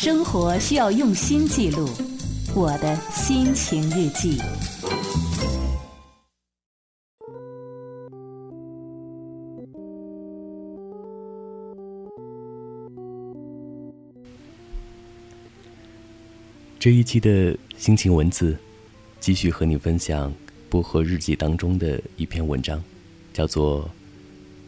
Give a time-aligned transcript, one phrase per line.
[0.00, 1.88] 生活需要用心记录，
[2.54, 4.40] 我的心情日记。
[16.78, 18.56] 这一期的心情文字，
[19.18, 20.32] 继续和你分享
[20.70, 22.80] 薄荷日记当中的一篇文章，
[23.34, 23.82] 叫做《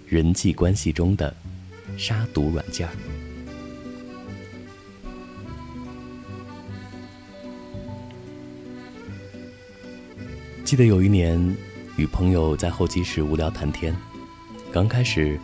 [0.08, 1.32] 人际关系中的
[1.96, 2.90] 杀毒软件儿》。
[10.70, 11.36] 记得有一年，
[11.96, 13.92] 与朋友在候机室无聊谈天，
[14.70, 15.36] 刚开始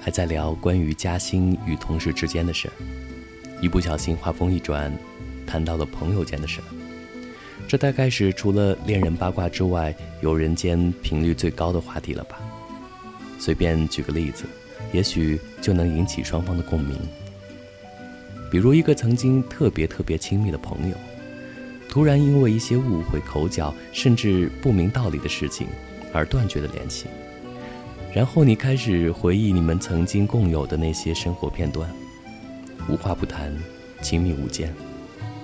[0.00, 2.68] 还在聊关于加薪与同事之间的事，
[3.60, 4.92] 一不小心话锋一转，
[5.46, 6.60] 谈到了朋友间的事。
[7.68, 12.40] 这大概是除了恋人八卦之外，友人间频率最高的话题了吧？
[13.38, 14.46] 随便举个例子，
[14.92, 16.98] 也许就能引起双方的共鸣。
[18.50, 20.96] 比如一个曾经特别特别亲密的朋友。
[21.92, 25.66] 突然因为一些误会、口角，甚至不明道理的事情，
[26.10, 27.04] 而断绝了联系。
[28.14, 31.86] 然后你开始回忆你们曾经共有的那些生活片段，
[32.88, 33.54] 无话不谈，
[34.00, 34.74] 亲密无间。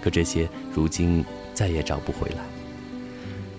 [0.01, 1.23] 可这些如今
[1.53, 2.39] 再也找不回来。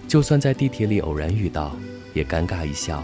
[0.07, 1.77] 就算在地铁里偶然遇到，
[2.15, 3.03] 也尴尬一笑，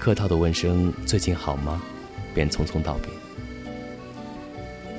[0.00, 1.80] 客套的问声“最近好吗”，
[2.34, 3.12] 便匆匆道别。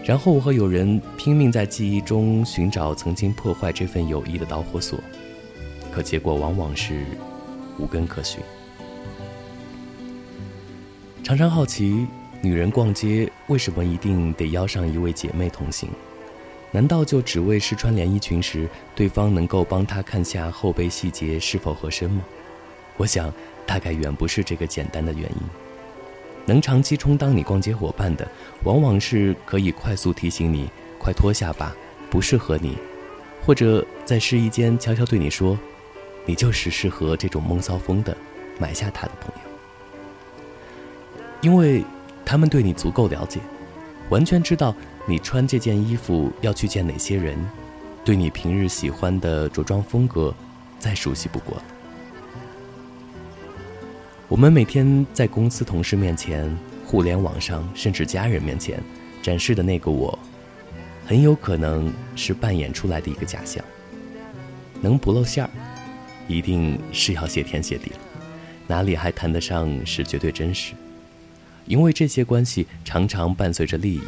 [0.03, 4.99] 然后我和友人拼命在记忆中寻找曾经破坏这份友谊的导火索，
[5.91, 7.05] 可结果往往是
[7.77, 8.41] 无根可寻。
[11.23, 12.07] 常常好奇，
[12.41, 15.87] 女人逛街为什么一定得邀上一位姐妹同行？
[16.71, 22.23] 难道就只为试穿连衣裙时，对方能够帮她看下后背细节是否合身吗？
[22.97, 23.31] 我想，
[23.67, 25.70] 大概远不是这个简单的原因。
[26.45, 28.27] 能长期充当你逛街伙伴的，
[28.63, 31.75] 往往是可以快速提醒你“快脱下吧，
[32.09, 32.77] 不适合你”，
[33.45, 35.57] 或者在试衣间悄悄对你说
[36.25, 38.15] ：“你就是适合这种闷骚风的，
[38.59, 39.41] 买下它的朋友。”
[41.41, 41.83] 因为
[42.25, 43.39] 他们对你足够了解，
[44.09, 47.37] 完全知道你穿这件衣服要去见哪些人，
[48.03, 50.33] 对你平日喜欢的着装风格
[50.79, 51.63] 再熟悉不过了。
[54.31, 58.81] 我们每天在公司同事面前、互联网上，甚至家人面前
[59.21, 60.17] 展示的那个我，
[61.05, 63.61] 很有可能是扮演出来的一个假象。
[64.79, 65.49] 能不露馅儿，
[66.29, 67.97] 一定是要谢天谢地了，
[68.67, 70.75] 哪里还谈得上是绝对真实？
[71.65, 74.01] 因为这些关系常常伴随着利益，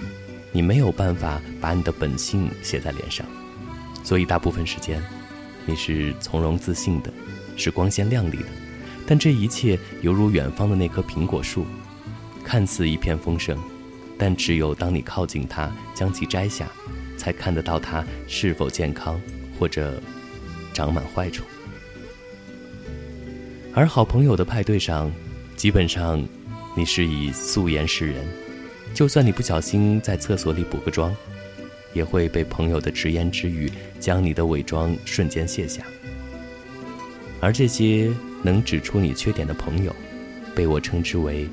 [0.53, 3.25] 你没有办法把你的本性写在脸上，
[4.05, 5.03] 所以大部分时间，
[5.65, 7.11] 你是从容自信的，
[7.57, 8.62] 是光鲜亮丽的。
[9.05, 11.65] 但这一切犹如远方的那棵苹果树，
[12.41, 13.57] 看似一片丰盛，
[14.17, 16.69] 但只有当你靠近它，将其摘下，
[17.17, 19.19] 才看得到它是否健康，
[19.59, 20.01] 或者
[20.73, 21.45] 长满坏虫。
[23.73, 25.11] 而好朋友的派对上，
[25.57, 26.25] 基本上
[26.75, 28.25] 你是以素颜示人，
[28.93, 31.13] 就算你不小心在厕所里补个妆，
[31.93, 33.69] 也会被朋友的直言直语
[33.99, 35.83] 将你的伪装瞬间卸下。
[37.41, 38.09] 而这些。
[38.43, 39.95] 能指出你缺点的朋友，
[40.53, 41.49] 被我称之为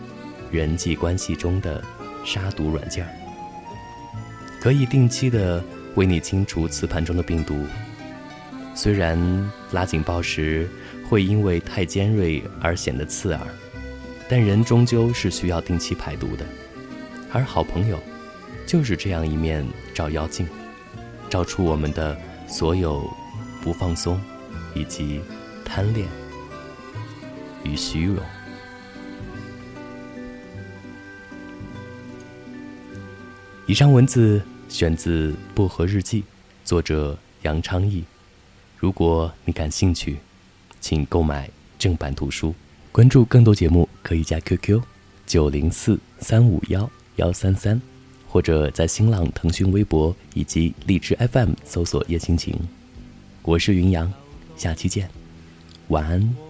[0.51, 1.83] 人际关系中的
[2.25, 3.11] 杀毒软件儿，
[4.61, 5.65] 可以定期的
[5.95, 7.65] 为你清除磁盘中的病毒。
[8.75, 9.19] 虽然
[9.73, 10.69] 拉警报时
[11.09, 13.47] 会因为太尖锐而显得刺耳，
[14.29, 16.45] 但人终究是需要定期排毒的。
[17.33, 17.99] 而好朋友，
[18.67, 19.65] 就是这样一面
[19.95, 20.47] 照妖镜，
[21.29, 22.17] 照出我们的
[22.49, 23.09] 所有
[23.63, 24.21] 不放松，
[24.75, 25.21] 以及
[25.65, 26.07] 贪恋。
[27.65, 28.23] 与虚荣。
[33.67, 36.23] 以上文字选自《薄荷日记》，
[36.65, 38.05] 作者杨昌义。
[38.77, 40.19] 如果你感兴趣，
[40.81, 41.49] 请购买
[41.79, 42.55] 正版图书。
[42.91, 44.83] 关注更多节目，可以加 QQ：
[45.27, 47.81] 九零四三五幺幺三三，
[48.27, 52.59] 或者在新浪、腾讯微博以及荔枝 FM 搜索“叶心情”。
[53.43, 54.13] 我是云阳，
[54.57, 55.09] 下期见，
[55.89, 56.50] 晚安。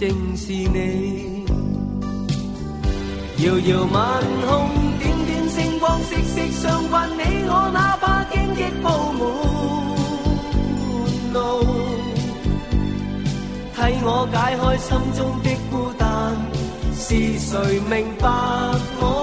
[0.00, 1.44] 正是你。
[3.44, 7.06] 遥遥晚空，点点星光，息息相关。
[7.10, 8.88] 你我哪怕荆棘布
[9.18, 9.20] 满
[11.34, 11.38] 路，
[13.76, 14.88] 替我解开心
[15.18, 16.08] 中的孤单，
[16.94, 18.26] 是谁明白
[19.02, 19.19] 我？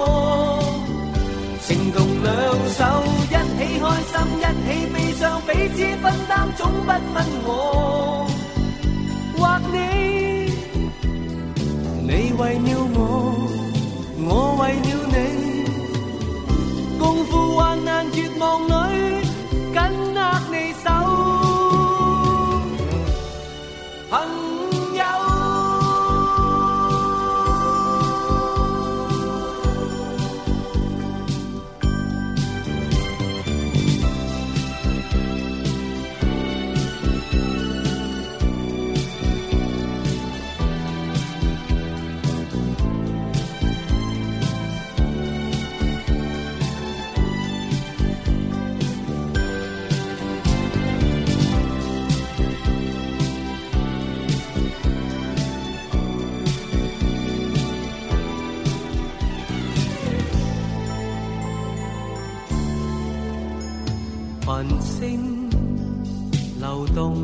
[66.60, 67.14] 流动，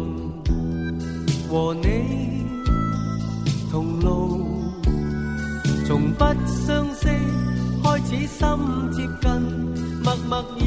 [1.48, 2.44] 和你
[3.70, 4.46] 同路，
[5.86, 7.08] 从不相识
[7.82, 8.38] 开始心
[8.92, 9.31] 接近，
[10.04, 10.62] 默默以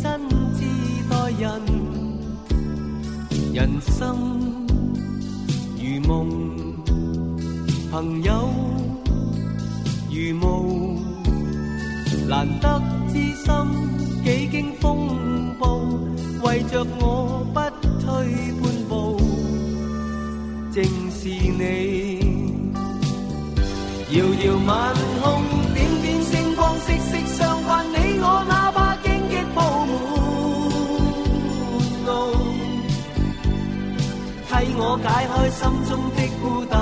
[0.00, 0.20] 真
[0.54, 0.62] 挚
[1.10, 1.60] 待人。
[3.52, 4.16] 人生
[5.76, 6.28] 如梦，
[7.90, 8.48] 朋友
[10.10, 10.98] 如雾。
[12.28, 13.52] 难得知心，
[14.24, 15.08] 几经风
[15.58, 15.80] 暴，
[16.44, 17.60] 为着我不
[20.74, 22.18] 正是你。
[24.10, 25.42] 遥遥晚空，
[25.74, 27.84] 点点星光，息息相关。
[27.92, 29.92] 你我哪怕荆棘铺满
[32.06, 32.10] 路，
[34.48, 36.74] 替我解开心中的孤单，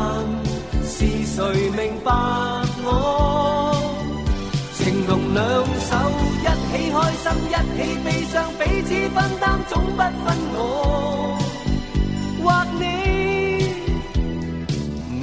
[0.84, 0.94] 是
[1.26, 1.36] 谁
[1.70, 2.08] 明白
[2.84, 2.88] 我？
[4.78, 5.43] 情同两
[5.88, 5.90] 手，
[6.43, 10.25] 一起开心，一起悲伤，彼此分担，总不分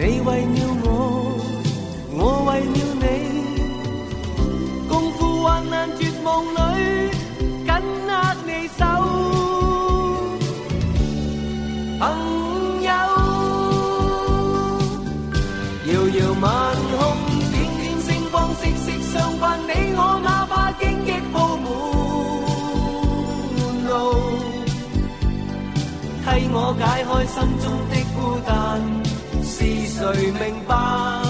[0.10, 0.88] 你為了我，
[2.16, 3.06] 我為了你，
[4.88, 6.58] 共赴患難絕望裏，
[7.68, 7.70] 緊
[8.08, 8.12] 握
[8.48, 8.82] 你手，
[12.00, 12.02] 朋
[12.88, 12.90] 友。
[15.84, 16.48] 遙遙晚
[16.96, 16.98] 空，
[17.52, 19.60] 點點星光，息息相伴。
[19.68, 21.68] 你我哪怕荆棘鋪滿
[23.90, 23.92] 路，
[26.24, 27.94] 替我解開心中的，
[29.98, 31.27] 谁明白？